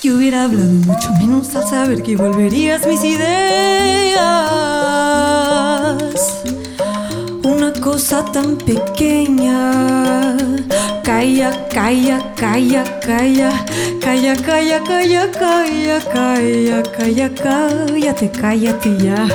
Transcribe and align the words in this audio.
Que 0.00 0.10
hubiera 0.12 0.44
hablado 0.44 0.72
mucho 0.72 1.12
menos 1.20 1.54
al 1.54 1.68
saber 1.68 2.02
que 2.02 2.16
volverías 2.16 2.86
mis 2.86 3.04
ideas. 3.04 4.16
Una 7.42 7.70
cosa 7.82 8.24
tan 8.24 8.56
pequeña. 8.56 10.38
Calla, 11.04 11.68
calla, 11.68 12.34
calla, 12.34 13.00
calla. 13.00 13.52
Calla, 14.00 14.36
calla, 14.36 14.82
calla, 14.84 15.30
calla, 15.32 16.00
calla, 16.10 16.82
calla, 16.82 17.30
cállate, 17.34 18.30
cállate 18.30 18.96
ya. 18.96 19.28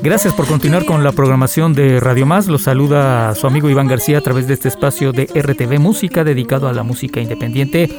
Gracias 0.00 0.32
por 0.32 0.46
continuar 0.46 0.84
con 0.84 1.02
la 1.02 1.10
programación 1.10 1.74
de 1.74 1.98
Radio 1.98 2.24
Más. 2.24 2.46
Los 2.46 2.62
saluda 2.62 3.34
su 3.34 3.48
amigo 3.48 3.68
Iván 3.68 3.88
García 3.88 4.18
a 4.18 4.20
través 4.20 4.46
de 4.46 4.54
este 4.54 4.68
espacio 4.68 5.10
de 5.10 5.24
RTV 5.24 5.80
Música 5.80 6.22
dedicado 6.22 6.68
a 6.68 6.72
la 6.72 6.84
música 6.84 7.20
independiente 7.20 7.90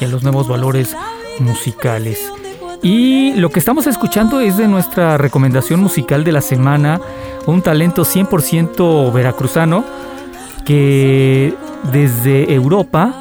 y 0.00 0.04
a 0.04 0.08
los 0.08 0.22
nuevos 0.22 0.48
valores 0.48 0.96
musicales. 1.40 2.32
Y 2.82 3.32
lo 3.34 3.50
que 3.50 3.58
estamos 3.58 3.86
escuchando 3.86 4.40
es 4.40 4.56
de 4.56 4.68
nuestra 4.68 5.16
recomendación 5.16 5.80
musical 5.80 6.22
de 6.22 6.32
la 6.32 6.42
semana, 6.42 7.00
un 7.46 7.62
talento 7.62 8.02
100% 8.04 9.12
veracruzano 9.12 9.84
que 10.64 11.54
desde 11.92 12.52
Europa 12.52 13.14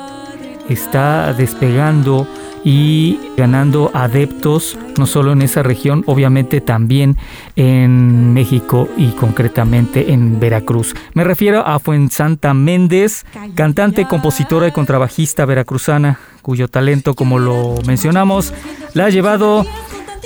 está 0.70 1.34
despegando 1.34 2.28
y 2.64 3.20
ganando 3.38 3.92
adeptos 3.94 4.78
no 4.98 5.06
solo 5.06 5.32
en 5.32 5.42
esa 5.42 5.64
región, 5.64 6.04
obviamente 6.06 6.62
también 6.62 7.18
en 7.56 8.34
México 8.34 8.88
y 8.98 9.10
concretamente 9.10 10.14
en 10.14 10.40
Veracruz. 10.40 10.96
Me 11.14 11.24
refiero 11.24 11.66
a 11.66 11.80
Fuensanta 11.80 12.54
Méndez, 12.54 13.26
cantante, 13.56 14.08
compositora 14.08 14.68
y 14.68 14.72
contrabajista 14.72 15.46
veracruzana, 15.46 16.20
cuyo 16.42 16.68
talento, 16.68 17.16
como 17.16 17.40
lo 17.40 17.76
mencionamos, 17.86 18.54
la 18.94 19.06
ha 19.06 19.10
llevado 19.10 19.66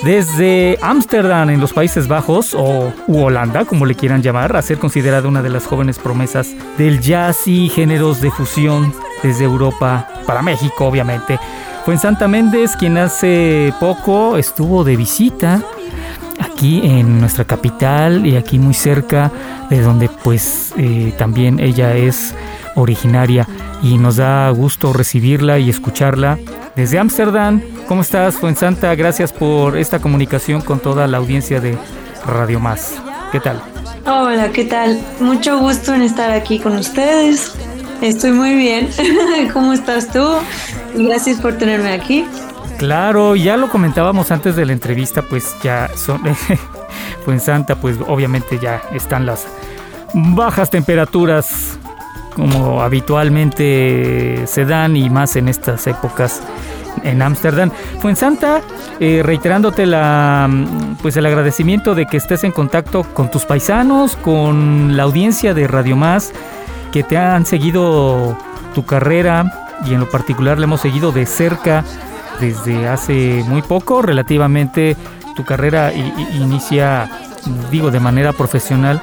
desde 0.04 0.78
Ámsterdam 0.82 1.50
en 1.50 1.60
los 1.60 1.74
Países 1.74 2.08
Bajos 2.08 2.54
o 2.54 2.94
Holanda, 3.08 3.66
como 3.66 3.86
le 3.86 3.96
quieran 3.96 4.22
llamar, 4.22 4.56
a 4.56 4.62
ser 4.62 4.78
considerada 4.78 5.28
una 5.28 5.42
de 5.42 5.50
las 5.50 5.66
jóvenes 5.66 5.98
promesas 5.98 6.54
del 6.78 7.00
jazz 7.00 7.48
y 7.48 7.70
géneros 7.70 8.22
de 8.22 8.30
fusión 8.30 8.94
desde 9.24 9.46
Europa 9.46 10.08
para 10.26 10.42
México, 10.42 10.86
obviamente. 10.86 11.40
Fue 11.88 11.98
Santa 11.98 12.28
Méndez 12.28 12.76
quien 12.76 12.98
hace 12.98 13.74
poco 13.80 14.36
estuvo 14.36 14.84
de 14.84 14.98
visita 14.98 15.62
aquí 16.38 16.82
en 16.84 17.22
nuestra 17.22 17.46
capital 17.46 18.28
y 18.28 18.36
aquí 18.36 18.60
muy 18.60 18.74
cerca 18.74 19.32
de 19.70 19.82
donde 19.82 20.10
pues 20.10 20.74
eh, 20.76 21.14
también 21.18 21.62
ella 21.62 21.96
es 21.96 22.36
originaria 22.76 23.48
y 23.82 23.98
nos 24.00 24.18
da 24.18 24.50
gusto 24.50 24.92
recibirla 24.92 25.60
y 25.60 25.70
escucharla 25.70 26.38
desde 26.76 27.00
Ámsterdam. 27.00 27.62
¿Cómo 27.88 28.02
estás, 28.02 28.36
Fuensanta? 28.36 28.94
Gracias 28.96 29.32
por 29.32 29.78
esta 29.78 30.00
comunicación 30.00 30.60
con 30.60 30.82
toda 30.82 31.08
la 31.08 31.20
audiencia 31.20 31.62
de 31.62 31.78
Radio 32.26 32.60
Más. 32.60 33.02
¿Qué 33.32 33.40
tal? 33.40 33.62
Hola, 34.06 34.50
¿qué 34.52 34.66
tal? 34.66 35.00
Mucho 35.22 35.58
gusto 35.60 35.94
en 35.94 36.02
estar 36.02 36.32
aquí 36.32 36.60
con 36.60 36.76
ustedes. 36.76 37.56
Estoy 38.02 38.32
muy 38.32 38.56
bien. 38.56 38.90
¿Cómo 39.54 39.74
estás 39.74 40.12
tú? 40.12 40.26
Gracias 40.96 41.40
por 41.40 41.58
tenerme 41.58 41.94
aquí. 41.94 42.26
Claro, 42.78 43.36
ya 43.36 43.58
lo 43.58 43.70
comentábamos 43.70 44.32
antes 44.32 44.56
de 44.56 44.66
la 44.66 44.74
entrevista, 44.74 45.24
pues 45.24 45.56
ya 45.64 45.90
son 45.96 46.22
en 47.28 47.40
Santa, 47.40 47.76
pues 47.76 47.98
obviamente 48.08 48.60
ya 48.60 48.82
están 48.94 49.26
las 49.26 49.48
bajas 50.14 50.70
temperaturas 50.70 51.78
como 52.36 52.84
habitualmente 52.84 54.44
se 54.46 54.64
dan 54.64 54.96
y 54.96 55.10
más 55.10 55.36
en 55.36 55.48
estas 55.48 55.88
épocas 55.88 56.42
en 57.04 57.22
Ámsterdam. 57.24 57.72
Fue 58.00 58.12
en 58.12 58.16
Santa, 58.16 58.62
eh, 59.00 59.22
reiterándote 59.24 59.88
la, 59.88 60.48
pues 61.02 61.18
el 61.18 61.26
agradecimiento 61.26 61.96
de 61.96 62.06
que 62.06 62.18
estés 62.18 62.44
en 62.44 62.52
contacto 62.52 63.04
con 63.04 63.32
tus 63.32 63.46
paisanos, 63.46 64.16
con 64.16 64.96
la 64.96 65.04
audiencia 65.04 65.56
de 65.56 65.68
Radio 65.68 65.96
Más 65.96 66.32
que 66.92 67.04
te 67.04 67.18
han 67.18 67.46
seguido 67.46 68.38
tu 68.74 68.86
carrera 68.86 69.68
y 69.86 69.94
en 69.94 70.00
lo 70.00 70.10
particular 70.10 70.58
le 70.58 70.66
hemos 70.66 70.82
seguido 70.82 71.12
de 71.12 71.26
cerca 71.26 71.84
desde 72.40 72.88
hace 72.88 73.44
muy 73.48 73.62
poco, 73.62 74.02
relativamente 74.02 74.96
tu 75.36 75.44
carrera 75.44 75.94
inicia, 75.94 77.10
digo, 77.72 77.92
de 77.92 78.00
manera 78.00 78.34
profesional, 78.34 79.02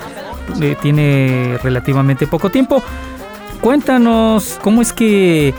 eh, 0.60 0.76
tiene 0.80 1.58
relativamente 1.62 2.26
poco 2.26 2.50
tiempo. 2.50 2.82
Cuéntanos 3.60 4.58
cómo 4.62 4.82
es 4.82 4.92
que 4.92 5.54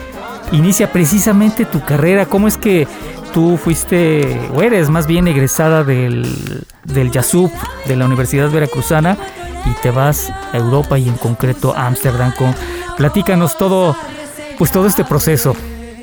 inicia 0.51 0.91
precisamente 0.91 1.65
tu 1.65 1.81
carrera, 1.81 2.25
cómo 2.25 2.47
es 2.47 2.57
que 2.57 2.87
tú 3.33 3.57
fuiste, 3.57 4.39
o 4.53 4.61
eres 4.61 4.89
más 4.89 5.07
bien 5.07 5.27
egresada 5.27 5.83
del, 5.83 6.63
del 6.83 7.11
YASUP, 7.11 7.51
de 7.85 7.95
la 7.95 8.05
Universidad 8.05 8.49
Veracruzana, 8.49 9.17
y 9.65 9.73
te 9.81 9.91
vas 9.91 10.29
a 10.29 10.57
Europa 10.57 10.97
y 10.97 11.07
en 11.07 11.17
concreto 11.17 11.75
a 11.75 11.87
Ámsterdam. 11.87 12.33
Platícanos 12.97 13.57
todo, 13.57 13.95
pues 14.57 14.71
todo 14.71 14.87
este 14.87 15.03
proceso. 15.03 15.55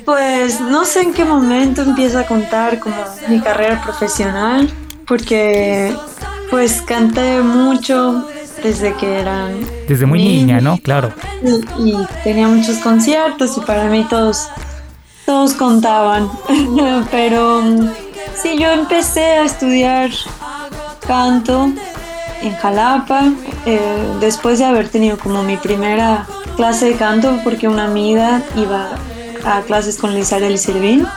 Pues 0.05 0.59
no 0.59 0.85
sé 0.85 1.01
en 1.01 1.13
qué 1.13 1.23
momento 1.23 1.81
empiezo 1.81 2.19
a 2.19 2.23
contar 2.23 2.79
como 2.79 2.95
mi 3.29 3.39
carrera 3.39 3.81
profesional, 3.81 4.69
porque 5.07 5.95
pues 6.49 6.81
canté 6.81 7.41
mucho 7.41 8.27
desde 8.61 8.93
que 8.95 9.19
era... 9.19 9.49
Desde 9.87 10.05
muy 10.05 10.19
niña, 10.19 10.59
¿no? 10.59 10.77
Claro. 10.77 11.13
Y, 11.41 11.89
y, 11.89 12.07
tenía 12.23 12.47
muchos 12.47 12.77
conciertos 12.77 13.57
y 13.57 13.61
para 13.61 13.85
mí 13.85 14.05
todos, 14.09 14.47
todos 15.25 15.53
contaban. 15.53 16.29
Pero 17.11 17.61
sí, 18.35 18.57
yo 18.59 18.71
empecé 18.71 19.23
a 19.23 19.43
estudiar 19.45 20.11
canto 21.07 21.71
en 22.43 22.55
Jalapa, 22.55 23.31
eh, 23.65 23.79
después 24.19 24.59
de 24.59 24.65
haber 24.65 24.89
tenido 24.89 25.17
como 25.17 25.43
mi 25.43 25.57
primera 25.57 26.27
clase 26.55 26.89
de 26.89 26.95
canto, 26.95 27.39
porque 27.43 27.67
una 27.67 27.85
amiga 27.85 28.41
iba 28.55 28.91
a 29.45 29.61
clases 29.61 29.97
con 29.97 30.13
Lizarel 30.13 30.57
Servín, 30.57 31.07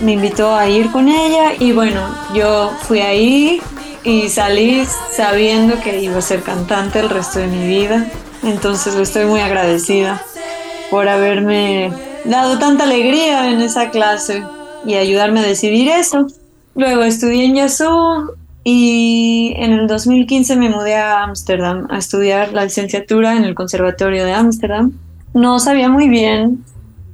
me 0.00 0.12
invitó 0.12 0.54
a 0.54 0.68
ir 0.68 0.90
con 0.90 1.08
ella 1.08 1.52
y 1.58 1.72
bueno, 1.72 2.00
yo 2.34 2.70
fui 2.82 3.00
ahí 3.00 3.60
y 4.04 4.28
salí 4.28 4.86
sabiendo 5.12 5.80
que 5.80 6.00
iba 6.00 6.18
a 6.18 6.22
ser 6.22 6.42
cantante 6.42 7.00
el 7.00 7.10
resto 7.10 7.38
de 7.38 7.46
mi 7.48 7.66
vida, 7.66 8.06
entonces 8.42 8.94
estoy 8.94 9.26
muy 9.26 9.40
agradecida 9.40 10.22
por 10.90 11.08
haberme 11.08 11.92
dado 12.24 12.58
tanta 12.58 12.84
alegría 12.84 13.50
en 13.50 13.60
esa 13.60 13.90
clase 13.90 14.44
y 14.84 14.94
ayudarme 14.94 15.40
a 15.40 15.44
decidir 15.44 15.88
eso. 15.88 16.26
Luego 16.74 17.02
estudié 17.02 17.46
en 17.46 17.56
Yazoo 17.56 18.36
y 18.68 19.54
en 19.58 19.72
el 19.72 19.86
2015 19.86 20.56
me 20.56 20.68
mudé 20.68 20.96
a 20.96 21.22
Ámsterdam 21.22 21.86
a 21.88 21.98
estudiar 21.98 22.52
la 22.52 22.64
licenciatura 22.64 23.36
en 23.36 23.44
el 23.44 23.54
Conservatorio 23.54 24.24
de 24.24 24.32
Ámsterdam. 24.32 24.92
No 25.34 25.60
sabía 25.60 25.88
muy 25.88 26.08
bien 26.08 26.64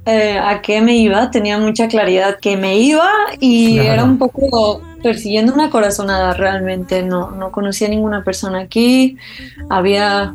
eh, 0.07 0.39
a 0.39 0.63
qué 0.63 0.81
me 0.81 0.97
iba, 0.97 1.29
tenía 1.29 1.59
mucha 1.59 1.87
claridad 1.87 2.39
que 2.39 2.57
me 2.57 2.79
iba 2.79 3.07
y 3.39 3.77
era 3.77 4.03
un 4.03 4.17
poco 4.17 4.81
persiguiendo 5.03 5.53
una 5.53 5.69
corazonada 5.69 6.33
realmente. 6.33 7.03
No, 7.03 7.29
no 7.29 7.51
conocía 7.51 7.85
a 7.85 7.91
ninguna 7.91 8.23
persona 8.23 8.61
aquí, 8.61 9.17
había 9.69 10.33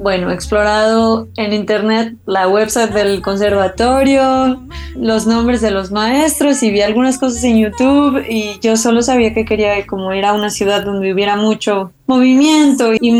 bueno, 0.00 0.30
explorado 0.30 1.28
en 1.36 1.52
internet 1.52 2.14
la 2.24 2.48
website 2.48 2.90
del 2.90 3.20
conservatorio, 3.20 4.58
los 4.96 5.26
nombres 5.26 5.60
de 5.60 5.70
los 5.70 5.90
maestros 5.90 6.62
y 6.62 6.70
vi 6.70 6.80
algunas 6.80 7.18
cosas 7.18 7.44
en 7.44 7.58
YouTube 7.58 8.24
y 8.26 8.58
yo 8.62 8.78
solo 8.78 9.02
sabía 9.02 9.34
que 9.34 9.44
quería 9.44 9.86
como 9.86 10.12
ir 10.14 10.24
a 10.24 10.32
una 10.32 10.48
ciudad 10.48 10.84
donde 10.84 11.12
hubiera 11.12 11.36
mucho 11.36 11.92
movimiento 12.06 12.94
y 12.98 13.12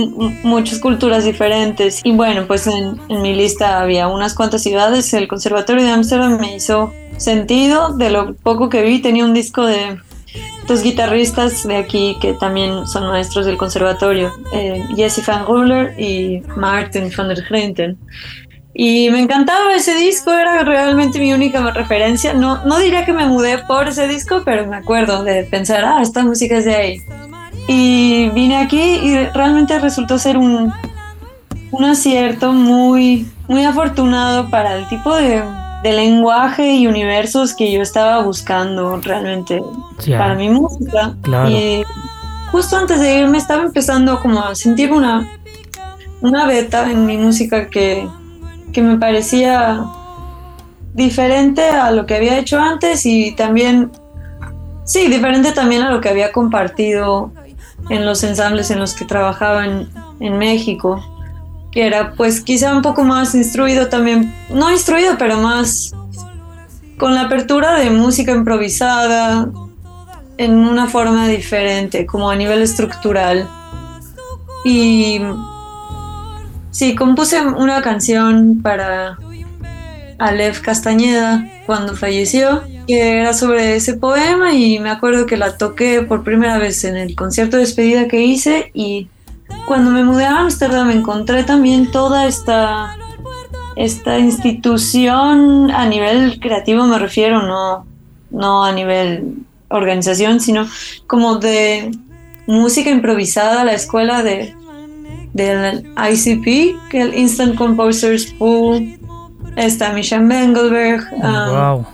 muchas 0.42 0.78
culturas 0.78 1.24
diferentes. 1.24 2.00
Y 2.02 2.12
bueno, 2.12 2.46
pues 2.46 2.66
en, 2.66 2.98
en 3.10 3.22
mi 3.22 3.34
lista 3.34 3.80
había 3.80 4.08
unas 4.08 4.34
cuantas 4.34 4.62
ciudades. 4.62 5.12
El 5.12 5.28
conservatorio 5.28 5.84
de 5.84 5.90
Ámsterdam 5.90 6.40
me 6.40 6.56
hizo 6.56 6.92
sentido. 7.18 7.92
De 7.96 8.08
lo 8.08 8.34
poco 8.34 8.70
que 8.70 8.82
vi, 8.82 9.00
tenía 9.00 9.26
un 9.26 9.34
disco 9.34 9.66
de 9.66 9.98
dos 10.66 10.82
guitarristas 10.82 11.64
de 11.64 11.76
aquí 11.76 12.16
que 12.20 12.34
también 12.34 12.86
son 12.86 13.08
maestros 13.08 13.46
del 13.46 13.56
conservatorio, 13.56 14.32
eh, 14.52 14.84
Jesse 14.94 15.26
Van 15.26 15.46
Ruler 15.46 15.98
y 15.98 16.42
Martin 16.56 17.10
van 17.16 17.28
der 17.28 17.44
Grenten. 17.48 17.98
Y 18.72 19.10
me 19.10 19.20
encantaba 19.20 19.74
ese 19.74 19.94
disco, 19.96 20.32
era 20.32 20.62
realmente 20.62 21.18
mi 21.18 21.32
única 21.32 21.60
referencia. 21.72 22.32
No, 22.34 22.64
no 22.64 22.78
diría 22.78 23.04
que 23.04 23.12
me 23.12 23.26
mudé 23.26 23.58
por 23.58 23.88
ese 23.88 24.06
disco, 24.06 24.42
pero 24.44 24.66
me 24.66 24.76
acuerdo 24.76 25.24
de 25.24 25.42
pensar, 25.44 25.84
ah, 25.84 26.00
esta 26.00 26.22
música 26.22 26.56
es 26.58 26.64
de 26.64 26.74
ahí. 26.76 27.02
Y 27.66 28.30
vine 28.30 28.58
aquí 28.58 28.80
y 28.80 29.16
realmente 29.34 29.78
resultó 29.80 30.18
ser 30.18 30.38
un, 30.38 30.72
un 31.72 31.84
acierto 31.84 32.52
muy, 32.52 33.26
muy 33.48 33.64
afortunado 33.64 34.48
para 34.50 34.76
el 34.76 34.88
tipo 34.88 35.16
de, 35.16 35.42
de 35.82 35.92
lenguaje 35.92 36.74
y 36.74 36.86
universos 36.86 37.54
que 37.54 37.72
yo 37.72 37.80
estaba 37.80 38.22
buscando 38.22 39.00
realmente 39.00 39.62
para 40.16 40.34
mi 40.34 40.50
música. 40.50 41.14
Y 41.48 41.82
justo 42.52 42.76
antes 42.76 43.00
de 43.00 43.20
irme 43.20 43.38
estaba 43.38 43.62
empezando 43.62 44.20
como 44.20 44.40
a 44.40 44.54
sentir 44.54 44.92
una, 44.92 45.26
una 46.20 46.46
beta 46.46 46.90
en 46.90 47.06
mi 47.06 47.16
música 47.16 47.68
que, 47.68 48.06
que 48.72 48.82
me 48.82 48.98
parecía 48.98 49.84
diferente 50.92 51.62
a 51.62 51.90
lo 51.92 52.04
que 52.06 52.16
había 52.16 52.38
hecho 52.38 52.58
antes 52.58 53.06
y 53.06 53.32
también, 53.32 53.90
sí, 54.84 55.08
diferente 55.08 55.52
también 55.52 55.82
a 55.82 55.90
lo 55.90 56.00
que 56.00 56.08
había 56.08 56.32
compartido 56.32 57.32
en 57.88 58.04
los 58.04 58.22
ensambles 58.22 58.70
en 58.70 58.78
los 58.78 58.94
que 58.94 59.04
trabajaba 59.06 59.64
en, 59.64 59.88
en 60.20 60.36
México, 60.36 61.02
que 61.70 61.86
era 61.86 62.12
pues 62.12 62.40
quizá 62.40 62.74
un 62.74 62.82
poco 62.82 63.04
más 63.04 63.34
instruido 63.34 63.88
también, 63.88 64.34
no 64.50 64.70
instruido, 64.70 65.16
pero 65.18 65.38
más 65.38 65.92
con 66.98 67.14
la 67.14 67.22
apertura 67.22 67.78
de 67.78 67.90
música 67.90 68.32
improvisada 68.32 69.48
en 70.36 70.54
una 70.54 70.86
forma 70.86 71.28
diferente, 71.28 72.06
como 72.06 72.30
a 72.30 72.36
nivel 72.36 72.62
estructural. 72.62 73.48
Y 74.64 75.20
Sí, 76.70 76.94
compuse 76.94 77.40
una 77.42 77.82
canción 77.82 78.62
para 78.62 79.18
Aleph 80.18 80.60
Castañeda 80.60 81.50
cuando 81.66 81.96
falleció, 81.96 82.62
que 82.86 83.18
era 83.18 83.34
sobre 83.34 83.74
ese 83.74 83.94
poema 83.94 84.54
y 84.54 84.78
me 84.78 84.90
acuerdo 84.90 85.26
que 85.26 85.36
la 85.36 85.58
toqué 85.58 86.02
por 86.02 86.22
primera 86.22 86.58
vez 86.58 86.84
en 86.84 86.96
el 86.96 87.16
concierto 87.16 87.56
de 87.56 87.64
despedida 87.64 88.06
que 88.06 88.22
hice 88.22 88.70
y 88.72 89.08
cuando 89.70 89.92
me 89.92 90.02
mudé 90.02 90.24
a 90.24 90.40
Ámsterdam 90.40 90.90
encontré 90.90 91.44
también 91.44 91.92
toda 91.92 92.26
esta, 92.26 92.96
esta 93.76 94.18
institución 94.18 95.70
a 95.70 95.86
nivel 95.86 96.40
creativo, 96.40 96.86
me 96.86 96.98
refiero, 96.98 97.42
no, 97.42 97.86
no 98.32 98.64
a 98.64 98.72
nivel 98.72 99.36
organización, 99.68 100.40
sino 100.40 100.66
como 101.06 101.36
de 101.36 101.92
música 102.48 102.90
improvisada, 102.90 103.64
la 103.64 103.74
escuela 103.74 104.24
de 104.24 104.56
del 105.34 105.86
ICP, 105.96 106.88
que 106.90 107.02
el 107.02 107.14
Instant 107.14 107.54
Composers 107.54 108.26
Pool. 108.26 108.98
Está 109.54 109.92
Michelle 109.92 110.24
Mengelberg, 110.24 111.06
um, 111.12 111.84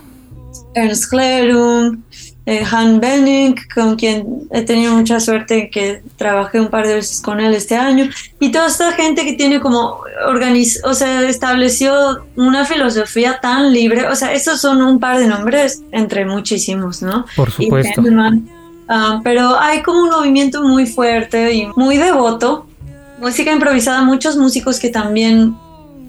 Ernst 0.72 1.10
Klerum, 1.10 2.02
eh, 2.46 2.64
Han 2.70 3.00
Benning, 3.00 3.56
con 3.74 3.96
quien 3.96 4.46
he 4.52 4.62
tenido 4.62 4.94
mucha 4.94 5.20
suerte 5.20 5.68
que 5.68 6.02
trabajé 6.16 6.60
un 6.60 6.68
par 6.68 6.86
de 6.86 6.94
veces 6.94 7.20
con 7.20 7.40
él 7.40 7.52
este 7.54 7.76
año. 7.76 8.08
Y 8.40 8.52
toda 8.52 8.68
esta 8.68 8.92
gente 8.92 9.24
que 9.24 9.34
tiene 9.34 9.60
como 9.60 10.00
organiz 10.26 10.80
o 10.84 10.94
sea, 10.94 11.28
estableció 11.28 12.24
una 12.36 12.64
filosofía 12.64 13.40
tan 13.40 13.72
libre. 13.72 14.06
O 14.06 14.14
sea, 14.14 14.32
esos 14.32 14.60
son 14.60 14.80
un 14.80 15.00
par 15.00 15.18
de 15.18 15.26
nombres 15.26 15.82
entre 15.90 16.24
muchísimos, 16.24 17.02
¿no? 17.02 17.26
Por 17.34 17.50
supuesto. 17.50 18.02
Ah, 18.88 19.20
pero 19.24 19.58
hay 19.58 19.82
como 19.82 20.02
un 20.02 20.10
movimiento 20.10 20.62
muy 20.62 20.86
fuerte 20.86 21.52
y 21.52 21.66
muy 21.74 21.96
devoto 21.96 22.66
música 23.18 23.52
improvisada, 23.52 24.02
muchos 24.02 24.36
músicos 24.36 24.78
que 24.78 24.90
también, 24.90 25.56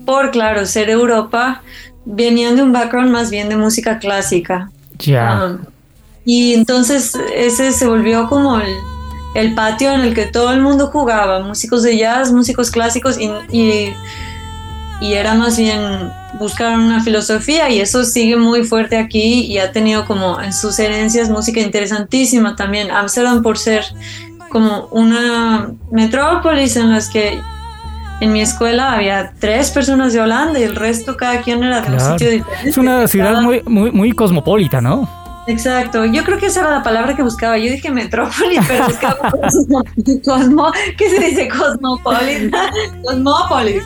por 0.06 0.32
claro, 0.32 0.66
ser 0.66 0.90
Europa, 0.90 1.62
venían 2.06 2.56
de 2.56 2.64
un 2.64 2.72
background 2.72 3.12
más 3.12 3.30
bien 3.30 3.50
de 3.50 3.58
música 3.58 4.00
clásica. 4.00 4.70
Ya. 5.00 5.46
Um, 5.46 5.77
y 6.28 6.54
entonces 6.54 7.14
ese 7.34 7.72
se 7.72 7.88
volvió 7.88 8.28
como 8.28 8.60
el, 8.60 8.76
el, 9.34 9.56
patio 9.56 9.94
en 9.94 10.02
el 10.02 10.14
que 10.14 10.26
todo 10.26 10.52
el 10.52 10.60
mundo 10.60 10.88
jugaba, 10.88 11.40
músicos 11.40 11.84
de 11.84 11.98
jazz, 11.98 12.34
músicos 12.34 12.70
clásicos, 12.70 13.18
y, 13.18 13.32
y, 13.50 13.94
y 15.00 15.14
era 15.14 15.36
más 15.36 15.58
bien 15.58 16.12
buscar 16.38 16.78
una 16.78 17.02
filosofía 17.02 17.70
y 17.70 17.80
eso 17.80 18.04
sigue 18.04 18.36
muy 18.36 18.66
fuerte 18.66 18.98
aquí 18.98 19.46
y 19.46 19.58
ha 19.60 19.72
tenido 19.72 20.06
como 20.06 20.42
en 20.42 20.52
sus 20.52 20.78
herencias 20.80 21.30
música 21.30 21.62
interesantísima 21.62 22.58
también. 22.58 22.92
Amsterdam 22.92 23.42
por 23.42 23.58
ser 23.58 23.86
como 24.50 24.90
una 24.92 25.72
metrópolis 25.92 26.76
en 26.76 26.92
las 26.92 27.08
que 27.08 27.40
en 28.20 28.34
mi 28.34 28.42
escuela 28.42 28.92
había 28.92 29.32
tres 29.40 29.72
personas 29.72 30.12
de 30.12 30.20
Holanda 30.20 30.60
y 30.60 30.64
el 30.64 30.76
resto 30.76 31.16
cada 31.16 31.42
quien 31.42 31.64
era 31.64 31.80
de 31.80 31.94
un 31.94 32.00
sitio 32.02 32.32
diferente. 32.32 32.70
Es 32.70 32.78
una 32.78 33.08
ciudad 33.08 33.42
muy, 33.42 33.62
muy, 33.66 33.92
muy 33.92 34.12
cosmopolita, 34.12 34.82
¿no? 34.82 35.27
Exacto, 35.48 36.06
yo 36.06 36.24
creo 36.26 36.38
que 36.38 36.48
esa 36.48 36.60
era 36.62 36.72
la 36.72 36.84
palabra 36.84 37.16
que 37.16 37.24
buscaba. 37.24 37.58
Yo 37.58 37.72
dije 37.72 37.90
metrópolis, 37.90 38.60
pero 38.68 38.86
buscaba 38.86 39.32
cosmo, 40.26 40.72
¿qué 40.98 41.10
se 41.10 41.20
dice 41.20 41.48
cosmopolis? 41.48 42.52
Cosmópolis. 43.06 43.84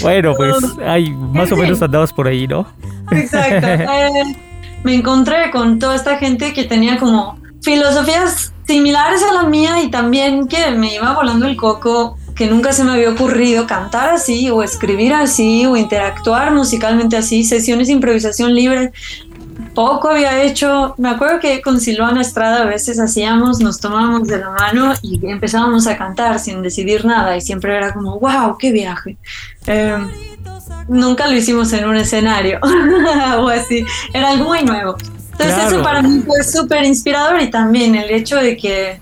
Bueno, 0.00 0.34
pues 0.34 0.56
hay 0.84 1.10
más 1.10 1.52
o 1.52 1.56
menos 1.56 1.82
andabas 1.82 2.12
por 2.12 2.26
ahí, 2.26 2.46
¿no? 2.46 2.66
Exacto. 3.10 3.66
Eh, 3.68 4.36
me 4.84 4.94
encontré 4.94 5.50
con 5.50 5.78
toda 5.78 5.96
esta 5.96 6.18
gente 6.18 6.52
que 6.52 6.64
tenía 6.64 6.98
como 6.98 7.38
filosofías 7.62 8.52
similares 8.66 9.22
a 9.22 9.32
la 9.32 9.42
mía 9.44 9.82
y 9.82 9.90
también 9.90 10.46
que 10.46 10.70
me 10.70 10.94
iba 10.94 11.14
volando 11.14 11.46
el 11.46 11.56
coco, 11.56 12.16
que 12.34 12.46
nunca 12.46 12.72
se 12.72 12.84
me 12.84 12.92
había 12.92 13.10
ocurrido 13.10 13.66
cantar 13.66 14.10
así 14.10 14.48
o 14.50 14.62
escribir 14.62 15.12
así 15.12 15.66
o 15.66 15.76
interactuar 15.76 16.52
musicalmente 16.52 17.16
así, 17.16 17.44
sesiones 17.44 17.88
de 17.88 17.94
improvisación 17.94 18.54
libre. 18.54 18.92
Poco 19.74 20.08
había 20.08 20.42
hecho, 20.42 20.94
me 20.98 21.08
acuerdo 21.08 21.40
que 21.40 21.60
con 21.62 21.80
Silvana 21.80 22.20
Estrada 22.20 22.62
a 22.62 22.64
veces 22.64 23.00
hacíamos, 23.00 23.60
nos 23.60 23.80
tomábamos 23.80 24.28
de 24.28 24.38
la 24.38 24.50
mano 24.50 24.94
y 25.02 25.20
empezábamos 25.28 25.86
a 25.86 25.96
cantar 25.96 26.38
sin 26.38 26.62
decidir 26.62 27.04
nada 27.04 27.36
y 27.36 27.40
siempre 27.40 27.76
era 27.76 27.92
como, 27.92 28.18
wow, 28.18 28.56
qué 28.58 28.72
viaje. 28.72 29.16
Em, 29.66 30.08
nunca 30.88 31.26
lo 31.26 31.34
hicimos 31.36 31.72
en 31.72 31.86
un 31.86 31.96
escenario 31.96 32.60
o 33.38 33.48
así, 33.48 33.84
era 34.12 34.30
algo 34.30 34.44
muy 34.44 34.62
nuevo. 34.62 34.96
Entonces 35.32 35.72
eso 35.72 35.82
para 35.82 36.02
mí 36.02 36.22
fue 36.26 36.42
súper 36.42 36.84
inspirador 36.84 37.40
y 37.40 37.50
también 37.50 37.94
el 37.94 38.10
hecho 38.10 38.36
de 38.36 38.56
que 38.56 39.00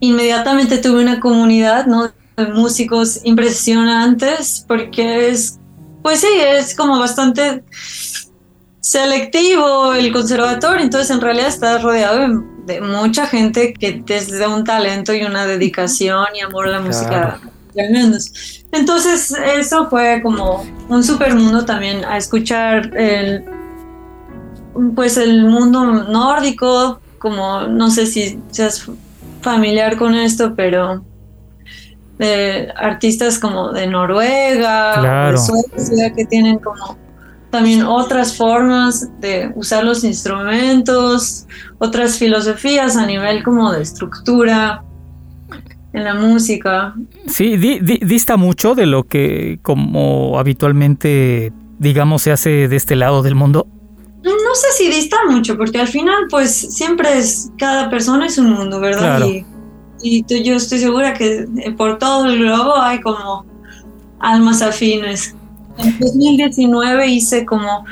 inmediatamente 0.00 0.78
tuve 0.78 1.02
una 1.02 1.20
comunidad 1.20 1.86
¿no? 1.86 2.12
de 2.36 2.46
músicos 2.52 3.20
impresionantes 3.24 4.64
porque 4.66 5.28
es, 5.28 5.58
pues 6.02 6.20
sí, 6.20 6.28
es 6.38 6.74
como 6.74 6.98
bastante 6.98 7.62
selectivo 8.80 9.94
el 9.94 10.12
conservatorio, 10.12 10.82
entonces 10.82 11.10
en 11.10 11.20
realidad 11.20 11.48
estás 11.48 11.82
rodeado 11.82 12.42
de, 12.66 12.80
mucha 12.80 13.26
gente 13.26 13.74
que 13.74 14.02
desde 14.06 14.46
un 14.46 14.64
talento 14.64 15.12
y 15.12 15.22
una 15.22 15.44
dedicación 15.44 16.26
y 16.36 16.40
amor 16.40 16.68
a 16.68 16.70
la 16.70 16.80
música 16.80 17.40
tremendos. 17.72 18.64
Entonces 18.72 19.34
eso 19.56 19.88
fue 19.88 20.20
como 20.22 20.64
un 20.88 21.02
super 21.02 21.34
mundo 21.34 21.64
también 21.64 22.04
a 22.04 22.16
escuchar 22.16 22.96
el 22.96 23.44
pues 24.94 25.16
el 25.16 25.44
mundo 25.46 25.84
nórdico, 25.84 27.00
como 27.18 27.62
no 27.62 27.90
sé 27.90 28.06
si 28.06 28.40
seas 28.50 28.88
familiar 29.40 29.96
con 29.96 30.14
esto, 30.14 30.54
pero 30.54 31.04
de 32.18 32.72
artistas 32.76 33.38
como 33.38 33.72
de 33.72 33.86
Noruega, 33.86 35.30
de 35.32 35.38
Suecia, 35.38 36.12
que 36.14 36.24
tienen 36.24 36.58
como 36.58 36.96
también 37.50 37.82
otras 37.82 38.36
formas 38.36 39.08
de 39.20 39.52
usar 39.54 39.84
los 39.84 40.04
instrumentos, 40.04 41.46
otras 41.78 42.18
filosofías 42.18 42.96
a 42.96 43.06
nivel 43.06 43.42
como 43.42 43.72
de 43.72 43.82
estructura 43.82 44.82
en 45.92 46.04
la 46.04 46.14
música. 46.14 46.94
Sí, 47.26 47.56
dista 47.56 48.36
mucho 48.36 48.74
de 48.74 48.86
lo 48.86 49.04
que 49.04 49.58
como 49.62 50.38
habitualmente, 50.38 51.52
digamos, 51.78 52.22
se 52.22 52.32
hace 52.32 52.68
de 52.68 52.76
este 52.76 52.96
lado 52.96 53.22
del 53.22 53.34
mundo 53.34 53.66
no 54.50 54.56
sé 54.56 54.66
si 54.76 54.90
dista 54.90 55.16
mucho, 55.28 55.56
porque 55.56 55.78
al 55.78 55.86
final, 55.86 56.26
pues 56.28 56.50
siempre 56.52 57.16
es, 57.16 57.52
cada 57.56 57.88
persona 57.88 58.26
es 58.26 58.36
un 58.36 58.50
mundo, 58.50 58.80
¿verdad? 58.80 59.24
Y, 59.24 59.44
y 60.02 60.42
yo 60.42 60.56
estoy 60.56 60.80
segura 60.80 61.14
que 61.14 61.46
por 61.76 61.98
todo 61.98 62.26
el 62.26 62.40
globo 62.40 62.76
hay 62.76 63.00
como 63.00 63.46
almas 64.18 64.60
afines. 64.60 65.36
En 65.82 65.98
2019 65.98 67.06
hice 67.06 67.44
como, 67.44 67.84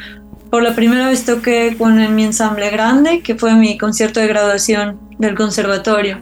por 0.50 0.62
la 0.62 0.74
primera 0.74 1.08
vez 1.08 1.24
toqué 1.24 1.76
con 1.76 2.14
mi 2.14 2.24
ensamble 2.24 2.70
grande, 2.70 3.22
que 3.22 3.34
fue 3.34 3.54
mi 3.54 3.78
concierto 3.78 4.20
de 4.20 4.28
graduación 4.28 4.98
del 5.18 5.34
conservatorio 5.34 6.18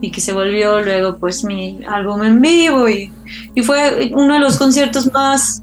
y 0.00 0.10
que 0.10 0.20
se 0.20 0.32
volvió 0.32 0.80
luego 0.80 1.16
pues 1.18 1.44
mi 1.44 1.80
álbum 1.88 2.22
en 2.22 2.40
vivo 2.40 2.88
y, 2.88 3.12
y 3.54 3.62
fue 3.62 4.10
uno 4.14 4.34
de 4.34 4.40
los 4.40 4.56
conciertos 4.56 5.12
más 5.12 5.62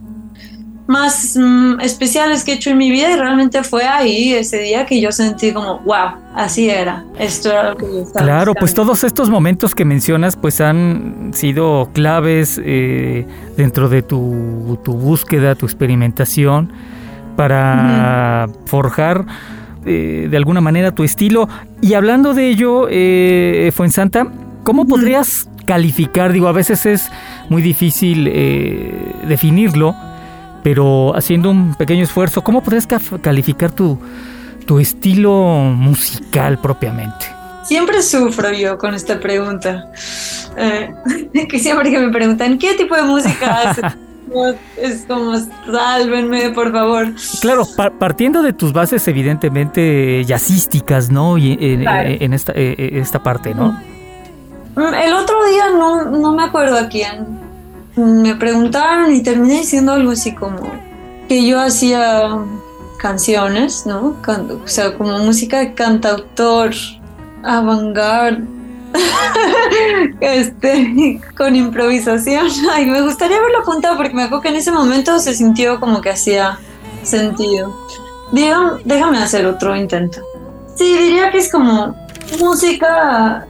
más 0.87 1.35
mm, 1.35 1.79
especiales 1.81 2.43
que 2.43 2.51
he 2.51 2.55
hecho 2.55 2.69
en 2.69 2.77
mi 2.77 2.91
vida 2.91 3.11
y 3.11 3.15
realmente 3.15 3.63
fue 3.63 3.85
ahí 3.85 4.33
ese 4.33 4.59
día 4.59 4.85
que 4.85 5.01
yo 5.01 5.11
sentí 5.11 5.51
como, 5.51 5.79
wow, 5.79 6.17
así 6.35 6.69
era, 6.69 7.03
esto 7.17 7.51
era 7.51 7.71
lo 7.71 7.77
que 7.77 7.85
yo 7.85 8.01
estaba 8.01 8.25
Claro, 8.25 8.53
pues 8.53 8.73
todos 8.73 9.03
estos 9.03 9.29
momentos 9.29 9.73
que 9.73 9.85
mencionas 9.85 10.35
pues 10.35 10.61
han 10.61 11.31
sido 11.33 11.89
claves 11.93 12.61
eh, 12.63 13.25
dentro 13.57 13.89
de 13.89 14.03
tu, 14.03 14.79
tu 14.83 14.93
búsqueda, 14.93 15.55
tu 15.55 15.65
experimentación 15.65 16.71
para 17.35 18.47
forjar 18.65 19.25
eh, 19.85 20.27
de 20.29 20.37
alguna 20.37 20.61
manera 20.61 20.93
tu 20.93 21.03
estilo. 21.03 21.47
Y 21.81 21.93
hablando 21.93 22.33
de 22.33 22.49
ello, 22.49 22.87
eh, 22.89 23.71
Fuensanta, 23.75 24.27
¿cómo 24.63 24.87
podrías 24.87 25.47
calificar? 25.65 26.31
Digo, 26.31 26.47
a 26.47 26.51
veces 26.51 26.85
es 26.85 27.11
muy 27.49 27.61
difícil 27.61 28.27
eh, 28.31 29.13
definirlo, 29.27 29.95
pero 30.65 31.15
haciendo 31.15 31.51
un 31.51 31.75
pequeño 31.75 32.03
esfuerzo, 32.03 32.43
¿cómo 32.43 32.63
podrías 32.63 32.87
ca- 32.87 32.99
calificar 33.21 33.69
tu, 33.71 33.99
tu 34.65 34.79
estilo 34.79 35.31
musical 35.75 36.57
propiamente? 36.57 37.23
Siempre 37.65 38.01
sufro 38.01 38.51
yo 38.51 38.75
con 38.79 38.95
esta 38.95 39.19
pregunta. 39.19 39.85
Eh, 40.57 40.89
que 41.49 41.59
siempre 41.59 41.91
que 41.91 41.99
me 41.99 42.09
preguntan, 42.11 42.57
¿qué 42.57 42.73
tipo 42.73 42.95
de 42.95 43.03
música 43.03 43.69
haces? 43.69 43.85
Es 44.75 45.05
como, 45.07 45.35
sálvenme, 45.71 46.49
por 46.49 46.71
favor. 46.71 47.09
Claro, 47.41 47.63
pa- 47.77 47.91
partiendo 47.91 48.41
de 48.41 48.53
tus 48.53 48.73
bases 48.73 49.07
evidentemente 49.07 50.23
jazzísticas, 50.25 51.11
¿no? 51.11 51.37
Y 51.37 51.55
en, 51.61 51.81
Claro. 51.81 52.09
en 52.09 52.33
esta, 52.33 52.51
eh, 52.53 52.73
eh, 52.75 52.89
esta 52.93 53.21
parte, 53.21 53.53
¿no? 53.53 53.79
Mm, 54.75 54.93
El 54.95 55.13
otro 55.13 55.35
día 55.51 55.65
no, 55.77 56.05
no 56.05 56.33
me 56.33 56.43
acuerdo 56.43 56.75
a 56.75 56.87
quién. 56.89 57.44
Me 57.95 58.35
preguntaron 58.35 59.13
y 59.13 59.21
terminé 59.23 59.59
diciendo 59.59 59.93
algo 59.93 60.11
así 60.11 60.33
como 60.33 60.69
que 61.29 61.45
yo 61.45 61.59
hacía 61.59 62.37
canciones, 62.97 63.85
¿no? 63.85 64.15
O 64.63 64.67
sea, 64.67 64.97
como 64.97 65.17
música 65.19 65.59
de 65.59 65.73
cantautor, 65.73 66.71
avant-garde, 67.43 68.43
este, 70.19 71.21
con 71.37 71.55
improvisación. 71.55 72.47
Ay, 72.73 72.85
me 72.85 73.01
gustaría 73.01 73.37
haberlo 73.37 73.59
apuntado 73.59 73.97
porque 73.97 74.13
me 74.13 74.23
acuerdo 74.23 74.41
que 74.41 74.49
en 74.49 74.55
ese 74.55 74.71
momento 74.71 75.19
se 75.19 75.33
sintió 75.33 75.79
como 75.79 76.01
que 76.01 76.09
hacía 76.09 76.59
sentido. 77.03 77.75
Digan, 78.31 78.79
déjame 78.85 79.19
hacer 79.19 79.45
otro 79.45 79.75
intento. 79.75 80.19
Sí, 80.75 80.97
diría 80.97 81.31
que 81.31 81.37
es 81.37 81.51
como 81.51 81.95
música 82.39 83.45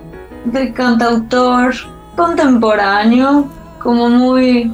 de 0.45 0.73
cantautor 0.73 1.73
contemporáneo, 2.15 3.47
como 3.85 4.09
muy 4.09 4.69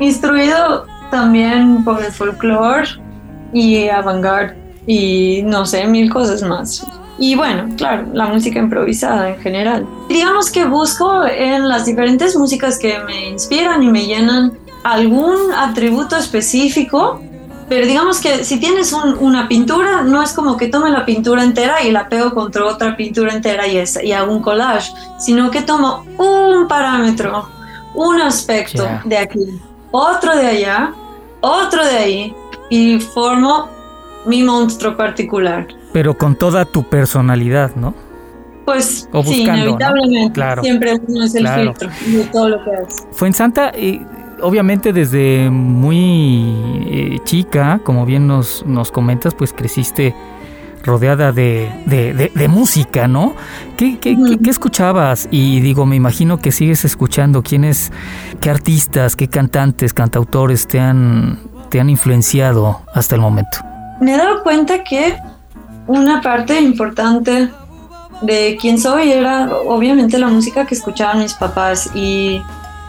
instruido 0.00 0.86
también 1.10 1.84
por 1.84 2.02
el 2.02 2.10
folclore 2.10 2.88
y 3.52 3.88
avant-garde 3.88 4.56
y 4.86 5.42
no 5.44 5.64
sé, 5.66 5.86
mil 5.86 6.12
cosas 6.12 6.42
más. 6.42 6.84
Y 7.18 7.34
bueno, 7.34 7.68
claro, 7.76 8.06
la 8.12 8.26
música 8.26 8.58
improvisada 8.58 9.30
en 9.30 9.40
general. 9.40 9.86
Digamos 10.08 10.50
que 10.50 10.64
busco 10.64 11.24
en 11.26 11.68
las 11.68 11.86
diferentes 11.86 12.36
músicas 12.36 12.78
que 12.78 12.98
me 13.06 13.28
inspiran 13.30 13.82
y 13.82 13.88
me 13.90 14.04
llenan 14.06 14.52
algún 14.84 15.36
atributo 15.56 16.16
específico 16.16 17.20
pero 17.68 17.84
digamos 17.84 18.20
que 18.20 18.44
si 18.44 18.60
tienes 18.60 18.92
un- 18.92 19.16
una 19.18 19.48
pintura, 19.48 20.02
no 20.02 20.22
es 20.22 20.32
como 20.32 20.56
que 20.56 20.68
tome 20.68 20.88
la 20.88 21.04
pintura 21.04 21.42
entera 21.42 21.82
y 21.82 21.90
la 21.90 22.08
pego 22.08 22.32
contra 22.32 22.64
otra 22.64 22.96
pintura 22.96 23.32
entera 23.32 23.66
y, 23.66 23.78
es- 23.78 23.98
y 24.04 24.12
hago 24.12 24.30
un 24.32 24.40
collage, 24.40 24.92
sino 25.18 25.50
que 25.50 25.62
tomo 25.62 26.04
un 26.16 26.68
parámetro, 26.68 27.48
un 27.96 28.20
aspecto 28.20 28.86
de 29.04 29.18
aquí, 29.18 29.60
otro 29.90 30.36
de 30.36 30.46
allá, 30.46 30.92
otro 31.40 31.84
de 31.84 31.96
ahí 31.96 32.34
y 32.70 33.00
formo 33.00 33.68
mi 34.26 34.42
monstruo 34.42 34.96
particular. 34.96 35.66
Pero 35.92 36.16
con 36.16 36.36
toda 36.36 36.64
tu 36.64 36.82
personalidad, 36.84 37.74
¿no? 37.76 37.94
Pues 38.64 39.08
O 39.12 39.22
sí, 39.22 39.28
buscando, 39.40 39.52
¿no? 39.52 39.62
inevitablemente, 39.70 40.32
Claro. 40.32 40.62
siempre 40.62 41.00
uno 41.06 41.24
es 41.24 41.34
el 41.36 41.42
Claro. 41.44 41.74
filtro 41.74 41.90
de 42.18 42.24
todo 42.32 42.48
lo 42.48 42.64
que 42.64 42.70
hace. 42.72 43.06
Fuensanta, 43.12 43.70
eh, 43.74 44.04
obviamente 44.42 44.92
desde 44.92 45.48
muy 45.50 46.54
eh, 46.88 47.18
chica, 47.24 47.80
como 47.84 48.04
bien 48.04 48.26
nos, 48.26 48.64
nos 48.66 48.90
comentas, 48.90 49.34
pues 49.34 49.52
creciste 49.52 50.14
rodeada 50.86 51.32
de, 51.32 51.70
de- 51.86 52.14
de- 52.14 52.32
de 52.34 52.48
música, 52.48 53.08
¿no? 53.08 53.34
¿Qué, 53.76 53.98
qué- 53.98 54.16
qué- 54.16 54.38
qué 54.38 54.50
escuchabas? 54.50 55.28
Y 55.30 55.60
digo, 55.60 55.84
me 55.84 55.96
imagino 55.96 56.38
que 56.38 56.52
sigues 56.52 56.84
escuchando. 56.84 57.42
¿Quiénes, 57.42 57.92
qué 58.40 58.48
artistas, 58.50 59.16
qué 59.16 59.28
cantantes, 59.28 59.92
cantautores 59.92 60.66
te 60.66 60.80
han, 60.80 61.38
te 61.68 61.80
han 61.80 61.90
influenciado 61.90 62.80
hasta 62.94 63.14
el 63.16 63.20
momento? 63.20 63.58
me 64.00 64.14
he 64.14 64.16
dado 64.18 64.42
cuenta 64.42 64.84
que 64.84 65.16
una 65.86 66.20
parte 66.20 66.60
importante 66.60 67.48
de 68.22 68.56
quién 68.60 68.78
soy 68.78 69.10
era 69.12 69.50
obviamente 69.66 70.18
la 70.18 70.28
música 70.28 70.66
que 70.66 70.74
escuchaban 70.74 71.18
mis 71.20 71.34
papás 71.34 71.90
y 71.94 72.40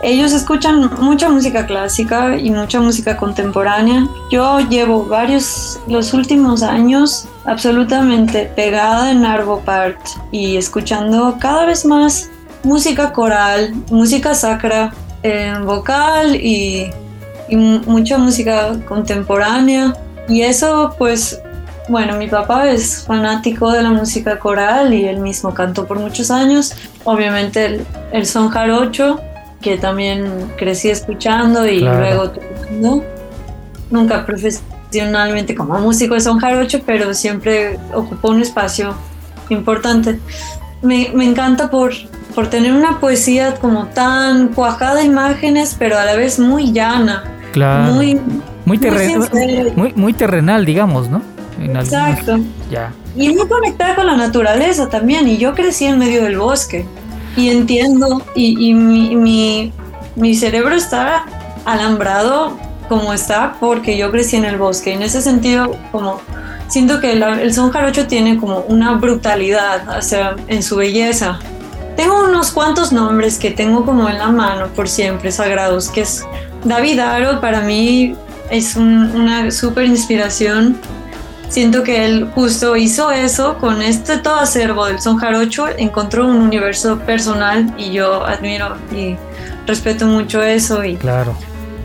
ellos 0.01 0.31
escuchan 0.33 0.89
mucha 0.99 1.29
música 1.29 1.65
clásica 1.65 2.37
y 2.37 2.51
mucha 2.51 2.79
música 2.79 3.17
contemporánea. 3.17 4.07
Yo 4.31 4.59
llevo 4.59 5.05
varios, 5.05 5.79
los 5.87 6.13
últimos 6.13 6.61
años 6.61 7.27
absolutamente 7.45 8.51
pegada 8.55 9.11
en 9.11 9.25
Arvo 9.25 9.61
Part 9.61 9.99
y 10.31 10.57
escuchando 10.57 11.37
cada 11.39 11.65
vez 11.65 11.85
más 11.85 12.29
música 12.63 13.11
coral, 13.13 13.73
música 13.89 14.35
sacra, 14.35 14.93
eh, 15.23 15.53
vocal 15.63 16.35
y, 16.35 16.91
y 17.49 17.55
mu- 17.55 17.81
mucha 17.85 18.17
música 18.17 18.77
contemporánea. 18.87 19.93
Y 20.27 20.41
eso 20.41 20.93
pues 20.97 21.41
bueno, 21.89 22.17
mi 22.17 22.27
papá 22.27 22.67
es 22.67 23.05
fanático 23.07 23.71
de 23.71 23.81
la 23.81 23.91
música 23.91 24.37
coral 24.37 24.93
y 24.93 25.05
él 25.05 25.19
mismo 25.21 25.53
cantó 25.53 25.87
por 25.87 25.97
muchos 25.97 26.29
años. 26.29 26.73
Obviamente 27.05 27.65
el, 27.65 27.85
el 28.11 28.25
son 28.25 28.49
jarocho, 28.49 29.21
que 29.61 29.77
también 29.77 30.51
crecí 30.57 30.89
escuchando 30.89 31.67
y 31.67 31.79
Claro. 31.79 31.99
luego 31.99 32.29
tocando. 32.31 33.03
Nunca 33.89 34.25
profesionalmente 34.25 35.55
como 35.55 35.79
músico 35.79 36.13
de 36.15 36.21
son 36.21 36.39
jarocho, 36.39 36.81
pero 36.85 37.13
siempre 37.13 37.79
ocupó 37.93 38.29
un 38.29 38.41
espacio 38.41 38.93
importante. 39.49 40.19
Me, 40.81 41.09
me 41.13 41.25
encanta 41.25 41.69
por, 41.69 41.93
por 42.35 42.49
tener 42.49 42.73
una 42.73 42.99
poesía 42.99 43.55
como 43.55 43.87
tan 43.87 44.49
cuajada 44.49 44.95
de 44.95 45.03
imágenes, 45.05 45.75
pero 45.79 45.97
a 45.97 46.05
la 46.05 46.15
vez 46.15 46.37
muy 46.39 46.71
llana, 46.73 47.23
Claro. 47.53 47.93
muy, 47.93 48.15
muy, 48.15 48.41
muy 48.65 48.77
terren- 48.77 49.73
muy, 49.75 49.93
muy 49.95 50.13
terrenal, 50.13 50.65
digamos, 50.65 51.09
¿no? 51.09 51.21
En 51.57 51.75
algunos- 51.75 51.85
Exacto. 51.87 52.39
Ya. 52.69 52.91
Y 53.15 53.33
muy 53.33 53.47
conectada 53.47 53.95
con 53.95 54.05
la 54.05 54.15
naturaleza 54.17 54.89
también. 54.89 55.27
Y 55.27 55.37
yo 55.37 55.55
crecí 55.55 55.85
en 55.85 55.97
medio 55.97 56.23
del 56.23 56.37
bosque. 56.37 56.85
Y 57.37 57.49
entiendo, 57.49 58.21
y, 58.35 58.73
mi, 58.73 59.71
cerebro 60.35 60.75
está 60.75 61.25
alambrado 61.65 62.57
como 62.89 63.13
está 63.13 63.55
porque 63.59 63.95
yo 63.97 64.11
crecí 64.11 64.37
en 64.37 64.45
el 64.45 64.57
bosque. 64.57 64.93
En 64.93 65.03
ese 65.03 65.21
sentido, 65.21 65.77
como 65.91 66.19
siento 66.67 66.99
que 66.99 67.13
el 67.13 67.53
son 67.53 67.71
jarocho 67.71 68.07
tiene 68.07 68.37
como 68.37 68.61
una 68.61 68.93
brutalidad 68.93 69.97
o 69.97 70.01
sea, 70.01 70.35
en 70.47 70.63
su 70.63 70.77
belleza. 70.77 71.39
Tengo 71.95 72.23
unos 72.23 72.51
cuantos 72.51 72.91
nombres 72.91 73.37
que 73.37 73.51
tengo 73.51 73.85
como 73.85 74.09
en 74.09 74.17
la 74.17 74.29
mano 74.29 74.67
por 74.75 74.89
siempre, 74.89 75.31
sagrados, 75.31 75.89
que 75.89 76.01
es 76.01 76.25
David 76.63 76.99
Aro, 76.99 77.39
para 77.39 77.61
mí 77.61 78.15
es 78.49 78.75
un- 78.75 79.11
una 79.15 79.51
súper 79.51 79.85
inspiración 79.85 80.77
Siento 81.49 81.81
que 81.83 82.05
él 82.05 82.29
justo 82.35 82.75
hizo 82.75 83.09
eso 83.11 83.57
con 83.57 83.81
este 83.81 84.17
todo 84.17 84.35
acervo 84.35 84.85
del 84.85 84.99
son 84.99 85.17
jarocho, 85.17 85.67
encontró 85.77 86.27
un 86.27 86.37
universo 86.37 86.99
personal 86.99 87.73
y 87.77 87.91
yo 87.91 88.25
admiro 88.25 88.75
y 88.93 89.15
respeto 89.65 90.05
mucho 90.05 90.43
eso 90.43 90.83
y 90.83 90.97
Claro. 90.97 91.35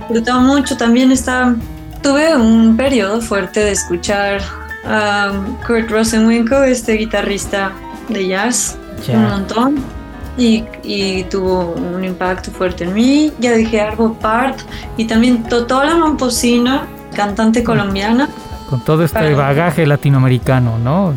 disfrutaba 0.08 0.40
mucho. 0.40 0.76
También 0.76 1.12
está, 1.12 1.54
tuve 2.02 2.36
un 2.36 2.76
periodo 2.76 3.20
fuerte 3.20 3.60
de 3.60 3.70
escuchar 3.70 4.40
a 4.84 5.30
Kurt 5.66 5.88
Rosenwinkel, 5.90 6.64
este 6.64 6.94
guitarrista 6.94 7.70
de 8.08 8.26
jazz, 8.28 8.76
Ya. 9.06 9.16
un 9.16 9.28
montón. 9.30 10.02
Y, 10.38 10.64
y 10.82 11.24
tuvo 11.24 11.74
un 11.74 12.02
impacto 12.04 12.50
fuerte 12.50 12.84
en 12.84 12.94
mí. 12.94 13.32
Ya 13.38 13.52
dije 13.52 13.80
Arvo 13.82 14.14
Part 14.14 14.58
y 14.96 15.04
también 15.06 15.44
Totola 15.44 15.94
Momposina, 15.94 16.86
cantante 17.14 17.62
colombiana. 17.62 18.28
Con 18.72 18.80
todo 18.80 19.04
este 19.04 19.34
bagaje 19.34 19.86
latinoamericano, 19.86 20.78
¿no? 20.78 21.12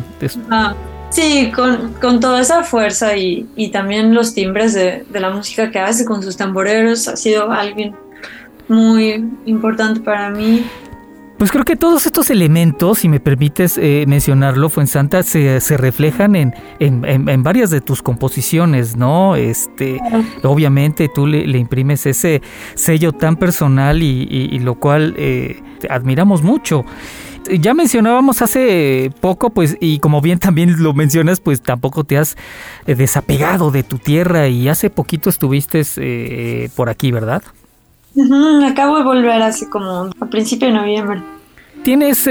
Ah, 0.50 0.74
sí, 1.08 1.50
con, 1.56 1.94
con 2.02 2.20
toda 2.20 2.42
esa 2.42 2.62
fuerza 2.64 3.16
y, 3.16 3.48
y 3.56 3.70
también 3.70 4.12
los 4.12 4.34
timbres 4.34 4.74
de, 4.74 5.06
de 5.08 5.20
la 5.20 5.30
música 5.30 5.70
que 5.70 5.78
hace 5.78 6.04
con 6.04 6.22
sus 6.22 6.36
tamboreros, 6.36 7.08
ha 7.08 7.16
sido 7.16 7.50
alguien 7.50 7.96
muy 8.68 9.24
importante 9.46 10.00
para 10.00 10.28
mí. 10.28 10.66
Pues 11.38 11.50
creo 11.50 11.64
que 11.64 11.76
todos 11.76 12.04
estos 12.04 12.28
elementos, 12.28 12.98
si 12.98 13.08
me 13.08 13.20
permites 13.20 13.78
eh, 13.78 14.04
mencionarlo, 14.06 14.68
Fuensanta, 14.68 15.22
se, 15.22 15.60
se 15.62 15.78
reflejan 15.78 16.36
en, 16.36 16.54
en, 16.78 17.04
en, 17.06 17.42
varias 17.42 17.70
de 17.70 17.80
tus 17.80 18.02
composiciones, 18.02 18.96
¿no? 18.96 19.34
Este, 19.34 19.98
obviamente 20.42 21.08
tú 21.14 21.26
le, 21.26 21.46
le 21.46 21.56
imprimes 21.56 22.04
ese 22.04 22.42
sello 22.74 23.12
tan 23.12 23.36
personal 23.36 24.02
y, 24.02 24.28
y, 24.30 24.48
y 24.54 24.58
lo 24.58 24.74
cual 24.74 25.14
eh, 25.16 25.62
admiramos 25.88 26.42
mucho 26.42 26.84
ya 27.48 27.74
mencionábamos 27.74 28.42
hace 28.42 29.10
poco, 29.20 29.50
pues, 29.50 29.76
y 29.80 29.98
como 29.98 30.20
bien 30.20 30.38
también 30.38 30.82
lo 30.82 30.94
mencionas, 30.94 31.40
pues 31.40 31.62
tampoco 31.62 32.04
te 32.04 32.18
has 32.18 32.36
eh, 32.86 32.94
desapegado 32.94 33.70
de 33.70 33.82
tu 33.82 33.98
tierra 33.98 34.48
y 34.48 34.68
hace 34.68 34.90
poquito 34.90 35.30
estuviste 35.30 35.82
eh, 35.96 36.68
por 36.74 36.88
aquí, 36.88 37.12
¿verdad? 37.12 37.42
acabo 38.66 38.96
de 38.96 39.04
volver 39.04 39.42
hace 39.42 39.68
como 39.68 40.10
a 40.20 40.26
principio 40.30 40.68
de 40.68 40.74
noviembre. 40.74 41.22
¿Tienes 41.82 42.28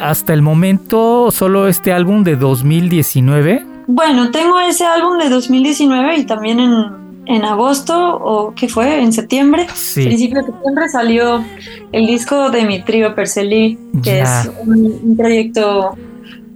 hasta 0.00 0.32
el 0.32 0.40
momento 0.40 1.30
solo 1.30 1.68
este 1.68 1.92
álbum 1.92 2.24
de 2.24 2.36
2019? 2.36 3.66
Bueno, 3.86 4.30
tengo 4.30 4.58
ese 4.60 4.86
álbum 4.86 5.18
de 5.18 5.28
2019 5.28 6.16
y 6.16 6.24
también 6.24 6.58
en 6.58 7.03
en 7.26 7.44
agosto 7.44 8.16
o 8.16 8.54
qué 8.54 8.68
fue, 8.68 9.02
en 9.02 9.12
septiembre, 9.12 9.66
principio 9.94 10.40
de 10.40 10.46
septiembre 10.46 10.88
salió 10.88 11.44
el 11.92 12.06
disco 12.06 12.50
de 12.50 12.64
mi 12.64 12.82
trío 12.82 13.14
Percelí, 13.14 13.78
que 14.02 14.20
es 14.20 14.50
un, 14.66 15.16
proyecto 15.16 15.96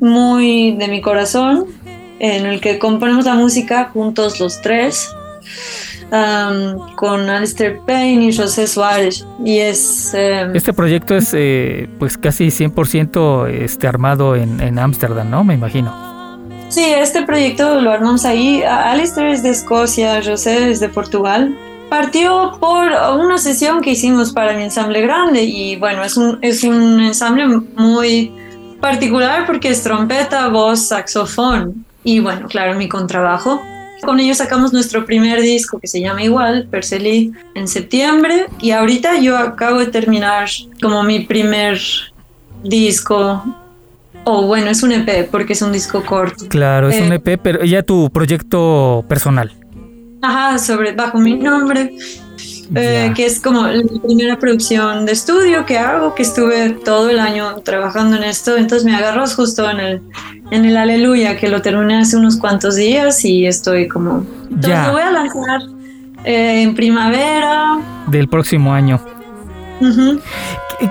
muy 0.01 0.73
de 0.77 0.89
mi 0.89 1.01
corazón, 1.01 1.67
en 2.19 2.47
el 2.47 2.61
que 2.61 2.79
componemos 2.79 3.25
la 3.25 3.35
música 3.35 3.91
juntos 3.93 4.41
los 4.41 4.61
tres, 4.61 5.09
con 6.97 7.29
Alistair 7.29 7.81
Payne 7.87 8.27
y 8.27 8.37
José 8.37 8.67
Suárez. 8.67 9.27
Y 9.45 9.59
es... 9.59 10.13
Em, 10.15 10.55
este 10.55 10.73
proyecto 10.73 11.15
es 11.17 11.33
eh, 11.35 11.89
pues 11.99 12.17
casi 12.17 12.47
100% 12.47 13.49
este, 13.49 13.87
armado 13.87 14.35
en 14.35 14.79
Ámsterdam, 14.79 15.31
¿no? 15.31 15.45
Me 15.45 15.55
imagino. 15.55 16.08
Sí, 16.69 16.85
este 16.85 17.23
proyecto 17.23 17.81
lo 17.81 17.91
armamos 17.91 18.27
ahí. 18.27 18.63
Alistair 18.63 19.29
es 19.29 19.43
de 19.43 19.51
Escocia, 19.51 20.21
José 20.23 20.71
es 20.71 20.81
de 20.81 20.91
Portugal. 20.91 21.57
Partió 21.89 22.59
por 22.61 22.89
una 23.19 23.39
sesión 23.39 23.81
que 23.81 23.91
hicimos 23.91 24.33
para 24.33 24.53
mi 24.53 24.65
ensamble 24.65 25.01
grande 25.01 25.43
y 25.45 25.77
bueno, 25.77 26.05
es 26.05 26.19
un, 26.19 26.39
es 26.43 26.63
un 26.65 27.01
ensamble 27.01 27.47
muy 27.47 28.31
particular 28.81 29.47
porque 29.47 29.71
es 29.71 29.83
trompeta, 29.83 30.49
voz, 30.49 30.89
saxofón 30.89 31.87
y 32.05 32.21
bueno, 32.21 32.47
claro, 32.49 32.75
mi 32.79 32.89
contrabajo. 32.89 33.63
Con 34.03 34.21
ellos 34.21 34.37
sacamos 34.37 34.73
nuestro 34.73 35.07
primer 35.07 35.41
disco 35.41 35.81
que 35.81 35.89
se 35.89 36.01
llama 36.01 36.23
igual, 36.23 36.69
Perseli, 36.71 37.33
en 37.55 37.67
septiembre 37.67 38.47
y 38.61 38.73
ahorita 38.73 39.19
yo 39.19 39.39
acabo 39.39 39.79
de 39.79 39.87
terminar 39.87 40.49
como 40.83 41.03
mi 41.03 41.21
primer 41.21 41.81
disco 42.63 43.43
o 44.31 44.43
bueno, 44.43 44.69
es 44.69 44.83
un 44.83 44.93
EP 44.93 45.31
porque 45.31 45.55
es 45.55 45.63
un 45.63 45.73
disco 45.73 46.05
corto. 46.05 46.47
Claro, 46.49 46.91
es 46.91 47.01
un 47.01 47.13
EP, 47.15 47.27
eh, 47.29 47.39
pero 47.39 47.65
ya 47.65 47.83
tu 47.83 48.11
proyecto 48.11 49.03
personal. 49.09 49.51
Ajá, 50.21 50.59
sobre 50.59 50.93
bajo 50.93 51.19
mi 51.19 51.35
nombre. 51.35 51.95
Eh, 52.75 53.15
que 53.17 53.25
es 53.25 53.41
como 53.41 53.67
la 53.67 53.83
primera 54.03 54.39
producción 54.39 55.07
de 55.07 55.13
estudio 55.13 55.65
que 55.65 55.79
hago, 55.79 56.15
que 56.15 56.23
estuve 56.23 56.69
todo 56.85 57.09
el 57.09 57.19
año 57.19 57.57
trabajando 57.63 58.19
en 58.19 58.25
esto, 58.25 58.59
entonces 58.59 58.85
me 58.85 58.95
agarró 58.95 59.27
justo 59.27 59.71
en 59.71 59.81
el, 59.81 60.03
en 60.51 60.67
el 60.67 60.77
Aleluya, 60.77 61.39
que 61.39 61.49
lo 61.49 61.63
terminé 61.63 61.97
hace 61.97 62.19
unos 62.19 62.37
cuantos 62.37 62.77
días 62.77 63.25
y 63.25 63.47
estoy 63.47 63.89
como... 63.89 64.27
Entonces 64.51 64.87
lo 64.87 64.93
voy 64.93 65.03
a 65.03 65.11
lanzar 65.11 65.63
eh, 66.25 66.61
en 66.61 66.75
primavera. 66.75 67.79
Del 68.09 68.29
próximo 68.29 68.75
año. 68.75 69.01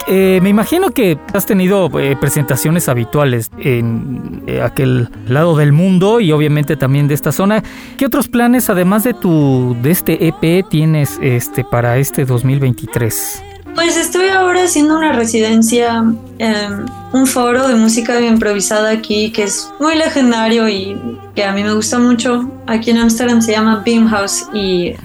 Eh, 0.08 0.39
me 0.41 0.50
imagino 0.50 0.91
que 0.91 1.17
has 1.34 1.46
tenido 1.46 1.89
eh, 2.00 2.17
presentaciones 2.20 2.89
habituales 2.89 3.50
en 3.60 4.44
eh, 4.46 4.62
aquel 4.62 5.10
lado 5.27 5.56
del 5.56 5.72
mundo 5.72 6.20
y 6.20 6.34
obviamente 6.34 6.75
también 6.75 7.08
de 7.08 7.13
esta 7.13 7.32
zona. 7.32 7.63
¿Qué 7.98 8.06
otros 8.06 8.27
planes, 8.27 8.70
además 8.70 9.06
de 9.06 9.13
tu 9.13 9.77
de 9.82 9.91
este 9.91 10.27
EP, 10.27 10.67
tienes 10.70 11.17
este 11.22 11.63
para 11.63 11.98
este 11.98 12.25
2023? 12.25 13.44
Pues 13.75 13.96
estoy 13.96 14.29
ahora 14.29 14.63
haciendo 14.63 14.98
una 14.98 15.13
residencia, 15.13 16.03
en 16.39 16.86
un 17.13 17.27
foro 17.27 17.67
de 17.67 17.75
música 17.75 18.20
improvisada 18.20 18.89
aquí 18.89 19.32
que 19.32 19.44
es 19.44 19.72
muy 19.79 19.96
legendario 19.96 20.67
y 20.67 21.00
que 21.36 21.44
a 21.44 21.53
mí 21.53 21.63
me 21.63 21.74
gusta 21.74 22.00
mucho. 22.00 22.50
Aquí 22.65 22.89
en 22.89 22.98
Amsterdam 22.98 23.41
se 23.41 23.51
llama 23.51 23.84
Beam 23.86 24.10
House 24.10 24.48
y 24.53 24.96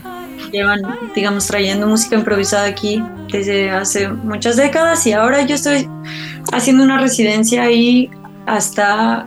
llevan, 0.52 0.82
digamos, 1.14 1.46
trayendo 1.46 1.86
música 1.86 2.16
improvisada 2.16 2.66
aquí 2.66 3.02
desde 3.30 3.70
hace 3.70 4.08
muchas 4.08 4.56
décadas 4.56 5.06
y 5.06 5.12
ahora 5.12 5.42
yo 5.42 5.54
estoy 5.54 5.88
haciendo 6.52 6.84
una 6.84 6.98
residencia 6.98 7.62
ahí 7.62 8.10
hasta 8.46 9.26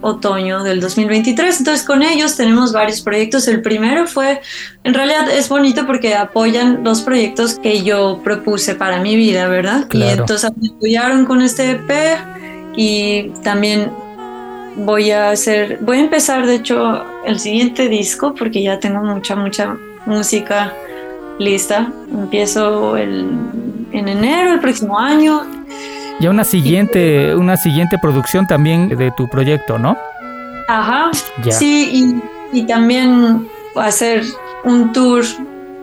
otoño 0.00 0.62
del 0.62 0.80
2023. 0.80 1.58
Entonces 1.58 1.86
con 1.86 2.02
ellos 2.02 2.36
tenemos 2.36 2.72
varios 2.72 3.00
proyectos. 3.02 3.48
El 3.48 3.62
primero 3.62 4.06
fue, 4.06 4.40
en 4.84 4.94
realidad 4.94 5.30
es 5.30 5.48
bonito 5.48 5.86
porque 5.86 6.14
apoyan 6.14 6.84
los 6.84 7.02
proyectos 7.02 7.58
que 7.58 7.82
yo 7.82 8.20
propuse 8.22 8.74
para 8.74 9.00
mi 9.00 9.16
vida, 9.16 9.48
¿verdad? 9.48 9.86
Y 9.92 10.02
entonces 10.02 10.50
me 10.60 10.68
apoyaron 10.68 11.24
con 11.26 11.42
este 11.42 11.72
EP 11.72 12.18
y 12.76 13.30
también 13.42 13.90
voy 14.76 15.10
a 15.10 15.30
hacer, 15.30 15.78
voy 15.80 15.98
a 15.98 16.00
empezar 16.00 16.46
de 16.46 16.56
hecho 16.56 17.02
el 17.24 17.38
siguiente 17.40 17.88
disco 17.88 18.34
porque 18.34 18.62
ya 18.62 18.78
tengo 18.78 19.02
mucha, 19.02 19.34
mucha 19.34 19.76
música 20.06 20.72
lista. 21.38 21.92
Empiezo 22.10 22.96
el, 22.96 23.28
en 23.92 24.08
enero 24.08 24.54
el 24.54 24.60
próximo 24.60 24.98
año. 24.98 25.42
Ya 26.20 26.30
una 26.30 26.44
siguiente, 26.44 27.34
una 27.34 27.56
siguiente 27.56 27.98
producción 27.98 28.46
también 28.46 28.88
de 28.88 29.10
tu 29.10 29.28
proyecto, 29.28 29.78
¿no? 29.78 29.96
Ajá. 30.68 31.10
Sí, 31.50 32.20
y, 32.52 32.58
y 32.58 32.66
también 32.66 33.48
hacer 33.76 34.24
un 34.64 34.92
tour 34.92 35.24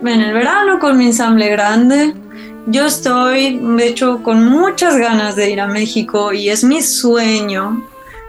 en 0.03 0.21
el 0.21 0.33
verano 0.33 0.79
con 0.79 0.97
mi 0.97 1.07
ensamble 1.07 1.49
grande. 1.49 2.13
Yo 2.65 2.85
estoy, 2.87 3.59
de 3.59 3.87
hecho, 3.87 4.23
con 4.23 4.49
muchas 4.49 4.97
ganas 4.97 5.35
de 5.35 5.51
ir 5.51 5.61
a 5.61 5.67
México 5.67 6.33
y 6.33 6.49
es 6.49 6.63
mi 6.63 6.81
sueño 6.81 7.83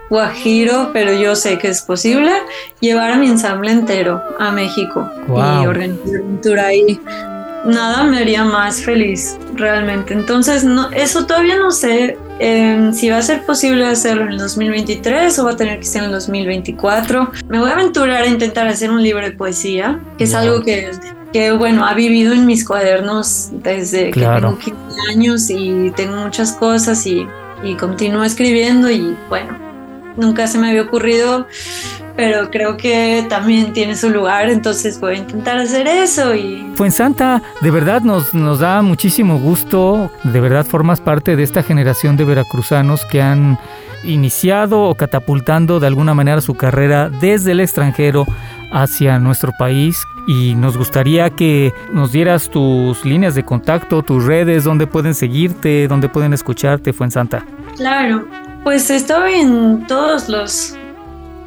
guajiro, 0.09 0.91
pero 0.93 1.13
yo 1.13 1.35
sé 1.35 1.57
que 1.57 1.67
es 1.67 1.81
posible 1.81 2.31
llevar 2.79 3.11
a 3.11 3.17
mi 3.17 3.27
ensamble 3.27 3.71
entero 3.71 4.21
a 4.39 4.51
México 4.51 5.09
y 5.27 5.65
organizar 5.65 6.21
un 6.21 6.41
tour 6.41 6.59
ahí. 6.59 6.99
Nada 7.65 8.03
me 8.03 8.19
haría 8.19 8.45
más 8.45 8.81
feliz 8.81 9.37
realmente. 9.55 10.13
Entonces, 10.13 10.63
no, 10.63 10.91
eso 10.91 11.25
todavía 11.25 11.57
no 11.57 11.71
sé 11.71 12.15
em, 12.37 12.93
si 12.93 13.09
va 13.09 13.17
a 13.17 13.21
ser 13.23 13.43
posible 13.43 13.87
hacerlo 13.87 14.25
en 14.25 14.33
el 14.33 14.37
2023 14.37 15.39
o 15.39 15.45
va 15.45 15.51
a 15.51 15.55
tener 15.55 15.79
que 15.79 15.85
ser 15.85 16.03
en 16.03 16.09
el 16.09 16.11
2024. 16.11 17.31
Me 17.47 17.57
voy 17.57 17.71
a 17.71 17.73
aventurar 17.73 18.21
a 18.21 18.27
intentar 18.27 18.67
hacer 18.67 18.91
un 18.91 19.01
libro 19.01 19.25
de 19.25 19.31
poesía, 19.31 19.99
que 20.19 20.25
es 20.25 20.35
algo 20.35 20.61
que, 20.61 20.91
que, 21.33 21.53
bueno, 21.53 21.87
ha 21.87 21.95
vivido 21.95 22.33
en 22.33 22.45
mis 22.45 22.63
cuadernos 22.63 23.49
desde 23.51 24.11
que 24.11 24.19
tengo 24.19 24.59
15 24.59 24.75
años 25.09 25.49
y 25.49 25.91
tengo 25.95 26.17
muchas 26.17 26.51
cosas 26.51 27.03
y, 27.07 27.27
y 27.63 27.73
continúo 27.77 28.23
escribiendo 28.23 28.91
y 28.91 29.17
bueno, 29.27 29.64
nunca 30.17 30.47
se 30.47 30.57
me 30.57 30.69
había 30.69 30.83
ocurrido, 30.83 31.47
pero 32.15 32.49
creo 32.49 32.77
que 32.77 33.25
también 33.29 33.73
tiene 33.73 33.95
su 33.95 34.09
lugar, 34.09 34.49
entonces 34.49 34.99
voy 34.99 35.15
a 35.15 35.17
intentar 35.17 35.57
hacer 35.57 35.87
eso. 35.87 36.33
Y... 36.33 36.65
Santa, 36.89 37.41
de 37.61 37.71
verdad 37.71 38.01
nos, 38.01 38.33
nos 38.33 38.59
da 38.59 38.81
muchísimo 38.81 39.39
gusto, 39.39 40.11
de 40.23 40.39
verdad 40.39 40.65
formas 40.65 41.01
parte 41.01 41.35
de 41.35 41.43
esta 41.43 41.63
generación 41.63 42.15
de 42.15 42.25
veracruzanos 42.25 43.05
que 43.05 43.21
han 43.21 43.59
iniciado 44.03 44.83
o 44.83 44.95
catapultando 44.95 45.79
de 45.79 45.87
alguna 45.87 46.13
manera 46.13 46.41
su 46.41 46.53
carrera 46.53 47.09
desde 47.09 47.51
el 47.51 47.59
extranjero 47.59 48.25
hacia 48.71 49.19
nuestro 49.19 49.51
país 49.57 50.05
y 50.27 50.55
nos 50.55 50.77
gustaría 50.77 51.29
que 51.29 51.73
nos 51.91 52.11
dieras 52.11 52.49
tus 52.49 53.05
líneas 53.05 53.35
de 53.35 53.43
contacto, 53.43 54.01
tus 54.03 54.25
redes, 54.25 54.63
donde 54.63 54.87
pueden 54.87 55.13
seguirte, 55.13 55.87
donde 55.87 56.09
pueden 56.09 56.33
escucharte, 56.33 56.93
Fuensanta. 56.93 57.45
Claro, 57.77 58.27
pues 58.65 58.89
estoy 58.89 59.35
en 59.35 59.85
todos 59.85 60.27
los, 60.27 60.75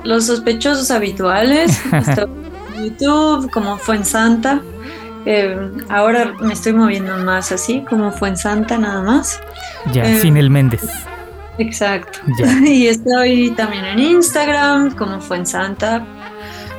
los 0.04 0.26
sospechosos 0.26 0.92
habituales. 0.92 1.80
Estoy 1.92 2.30
en 2.76 2.84
YouTube, 2.84 3.50
como 3.50 3.76
Fuensanta. 3.76 4.62
Eh, 5.26 5.72
ahora 5.88 6.36
me 6.40 6.52
estoy 6.52 6.74
moviendo 6.74 7.18
más 7.18 7.50
así, 7.50 7.84
como 7.90 8.12
Fuensanta 8.12 8.78
nada 8.78 9.02
más. 9.02 9.40
Ya, 9.92 10.08
eh, 10.08 10.20
sin 10.20 10.36
el 10.36 10.48
Méndez. 10.48 10.88
Exacto. 11.58 12.20
Y 12.64 12.86
estoy 12.86 13.50
también 13.50 13.84
en 13.84 13.98
Instagram 13.98 14.94
como 14.94 15.20
Fuensanta 15.20 16.06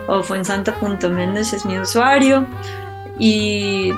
o 0.07 0.23
fuensanta.méndez 0.23 1.51
es 1.51 1.65
mi 1.65 1.77
usuario. 1.77 2.47
Y 3.19 3.91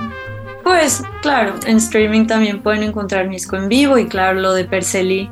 pues 0.63 1.03
claro, 1.21 1.53
en 1.67 1.77
streaming 1.77 2.25
también 2.25 2.63
pueden 2.63 2.81
encontrar 2.81 3.29
disco 3.29 3.57
en 3.57 3.69
vivo 3.69 3.99
y 3.99 4.07
claro, 4.07 4.39
lo 4.39 4.53
de 4.53 4.65
Perceli 4.65 5.29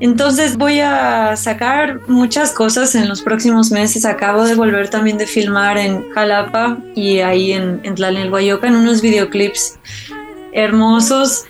entonces 0.00 0.56
voy 0.56 0.80
a 0.80 1.34
sacar 1.36 2.00
muchas 2.08 2.52
cosas 2.52 2.94
en 2.94 3.08
los 3.08 3.22
próximos 3.22 3.70
meses. 3.70 4.04
Acabo 4.04 4.44
de 4.44 4.54
volver 4.54 4.88
también 4.90 5.18
de 5.18 5.26
filmar 5.26 5.76
en 5.76 6.08
Jalapa 6.10 6.78
y 6.94 7.18
ahí 7.18 7.52
en, 7.52 7.80
en 7.82 7.94
Tlalnelhuayoca 7.94 8.68
en 8.68 8.76
unos 8.76 9.02
videoclips 9.02 9.78
hermosos 10.52 11.44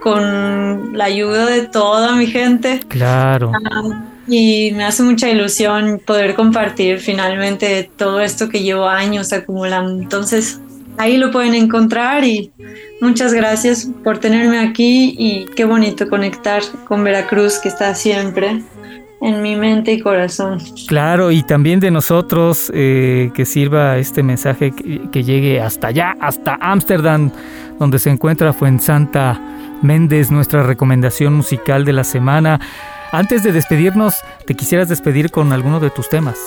con 0.00 0.96
la 0.96 1.04
ayuda 1.04 1.46
de 1.46 1.66
toda 1.66 2.14
mi 2.14 2.26
gente. 2.26 2.80
Claro. 2.88 3.52
Ah, 3.70 4.04
y 4.28 4.72
me 4.72 4.84
hace 4.84 5.02
mucha 5.02 5.28
ilusión 5.28 6.00
poder 6.04 6.34
compartir 6.34 7.00
finalmente 7.00 7.90
todo 7.96 8.20
esto 8.20 8.48
que 8.48 8.62
llevo 8.62 8.86
años 8.86 9.32
acumulando. 9.32 10.02
Entonces, 10.02 10.60
ahí 10.98 11.16
lo 11.16 11.30
pueden 11.30 11.54
encontrar 11.54 12.24
y 12.24 12.52
muchas 13.00 13.32
gracias 13.32 13.88
por 14.04 14.18
tenerme 14.18 14.58
aquí 14.58 15.14
y 15.18 15.46
qué 15.56 15.64
bonito 15.64 16.08
conectar 16.08 16.62
con 16.86 17.04
Veracruz 17.04 17.58
que 17.58 17.68
está 17.68 17.94
siempre 17.94 18.62
en 19.20 19.42
mi 19.42 19.56
mente 19.56 19.92
y 19.92 20.00
corazón. 20.00 20.58
Claro, 20.86 21.30
y 21.30 21.42
también 21.42 21.80
de 21.80 21.90
nosotros 21.90 22.70
eh, 22.74 23.30
que 23.34 23.44
sirva 23.44 23.98
este 23.98 24.22
mensaje 24.22 24.72
que, 24.72 25.10
que 25.10 25.24
llegue 25.24 25.60
hasta 25.60 25.88
allá, 25.88 26.14
hasta 26.20 26.56
Ámsterdam, 26.60 27.30
donde 27.78 27.98
se 27.98 28.10
encuentra 28.10 28.52
Fuensanta 28.52 29.40
Méndez, 29.82 30.30
nuestra 30.30 30.62
recomendación 30.62 31.34
musical 31.34 31.84
de 31.84 31.92
la 31.92 32.04
semana. 32.04 32.60
Antes 33.10 33.42
de 33.42 33.52
despedirnos, 33.52 34.14
¿te 34.46 34.54
quisieras 34.54 34.88
despedir 34.88 35.30
con 35.30 35.52
alguno 35.52 35.80
de 35.80 35.90
tus 35.90 36.08
temas? 36.08 36.38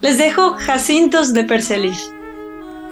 Les 0.00 0.18
dejo 0.18 0.56
Jacintos 0.58 1.32
de 1.32 1.44
Percelí. 1.44 1.92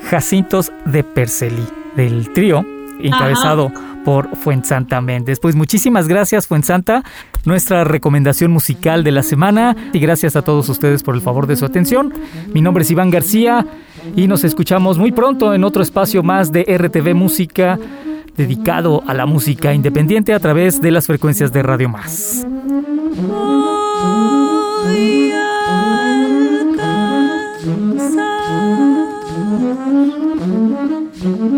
Jacintos 0.09 0.73
de 0.85 1.05
Percelí, 1.05 1.65
del 1.95 2.33
trío 2.33 2.65
encabezado 3.03 3.73
por 4.05 4.37
Fuensanta 4.37 5.01
Méndez. 5.01 5.39
Pues 5.41 5.55
muchísimas 5.55 6.09
gracias, 6.09 6.47
Fuensanta, 6.47 7.03
nuestra 7.45 7.85
recomendación 7.85 8.51
musical 8.51 9.05
de 9.05 9.13
la 9.13 9.23
semana. 9.23 9.77
Y 9.93 9.99
gracias 9.99 10.37
a 10.37 10.43
todos 10.43 10.69
ustedes 10.69 11.03
por 11.03 11.15
el 11.15 11.21
favor 11.21 11.47
de 11.47 11.57
su 11.57 11.65
atención. 11.65 12.13
Mi 12.53 12.61
nombre 12.61 12.83
es 12.83 12.91
Iván 12.91 13.11
García 13.11 13.67
y 14.17 14.27
nos 14.27 14.45
escuchamos 14.45 14.99
muy 14.99 15.13
pronto 15.13 15.55
en 15.55 15.65
otro 15.65 15.83
espacio 15.83 16.23
más 16.23 16.53
de 16.53 16.63
RTV 16.63 17.15
Música 17.15 17.79
dedicado 18.37 19.03
a 19.07 19.15
la 19.15 19.27
música 19.27 19.75
independiente 19.75 20.33
a 20.33 20.41
través 20.41 20.81
de 20.81 20.91
las 20.91 21.07
frecuencias 21.07 21.53
de 21.53 21.63
Radio 21.63 21.89
Más. 21.89 22.47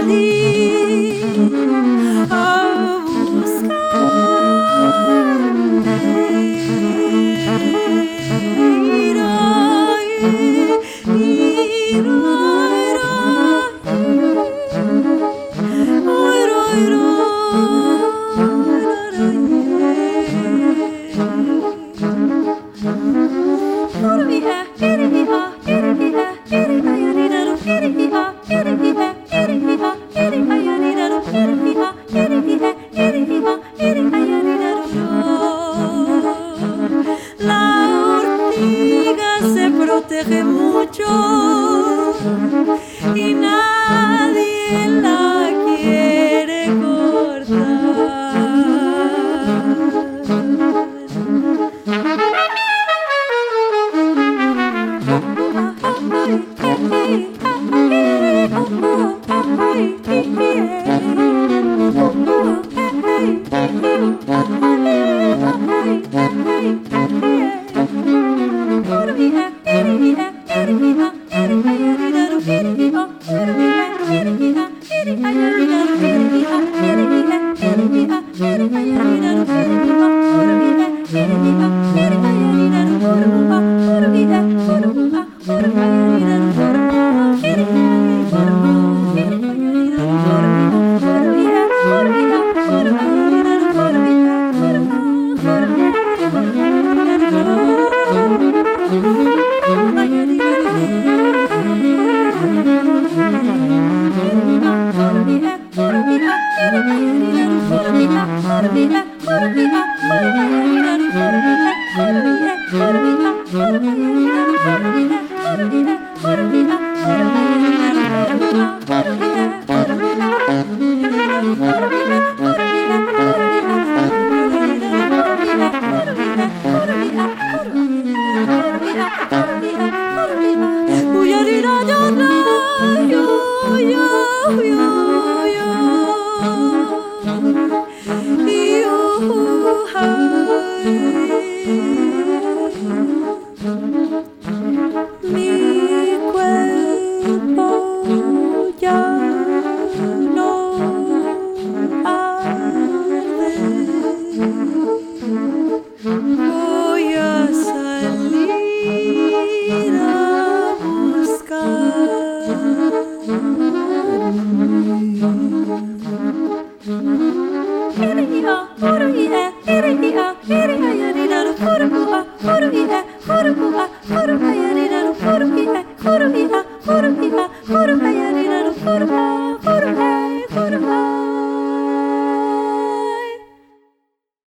你。 0.07 1.86